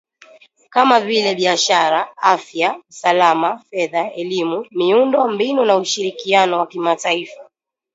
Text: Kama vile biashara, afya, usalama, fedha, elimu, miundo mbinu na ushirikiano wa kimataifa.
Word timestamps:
Kama 0.69 0.99
vile 0.99 1.35
biashara, 1.35 2.11
afya, 2.21 2.81
usalama, 2.89 3.57
fedha, 3.69 4.13
elimu, 4.13 4.65
miundo 4.71 5.27
mbinu 5.27 5.65
na 5.65 5.75
ushirikiano 5.77 6.59
wa 6.59 6.67
kimataifa. 6.67 7.49